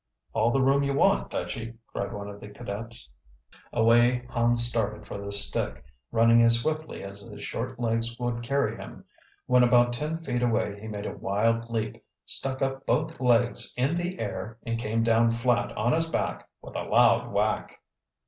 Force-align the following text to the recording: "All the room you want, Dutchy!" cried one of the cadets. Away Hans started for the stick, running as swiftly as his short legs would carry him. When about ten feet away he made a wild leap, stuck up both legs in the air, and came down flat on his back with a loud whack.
"All 0.33 0.49
the 0.49 0.63
room 0.63 0.81
you 0.81 0.95
want, 0.95 1.29
Dutchy!" 1.29 1.75
cried 1.85 2.11
one 2.11 2.27
of 2.27 2.39
the 2.41 2.47
cadets. 2.49 3.07
Away 3.71 4.25
Hans 4.31 4.63
started 4.63 5.05
for 5.05 5.19
the 5.21 5.31
stick, 5.31 5.85
running 6.11 6.41
as 6.41 6.59
swiftly 6.59 7.03
as 7.03 7.21
his 7.21 7.43
short 7.43 7.79
legs 7.79 8.17
would 8.17 8.41
carry 8.41 8.75
him. 8.75 9.05
When 9.45 9.61
about 9.61 9.93
ten 9.93 10.17
feet 10.17 10.41
away 10.41 10.79
he 10.81 10.87
made 10.87 11.05
a 11.05 11.15
wild 11.15 11.69
leap, 11.69 12.03
stuck 12.25 12.63
up 12.63 12.87
both 12.87 13.21
legs 13.21 13.75
in 13.77 13.93
the 13.93 14.17
air, 14.17 14.57
and 14.65 14.79
came 14.79 15.03
down 15.03 15.29
flat 15.29 15.71
on 15.77 15.93
his 15.93 16.09
back 16.09 16.49
with 16.63 16.75
a 16.77 16.83
loud 16.85 17.31
whack. 17.31 17.79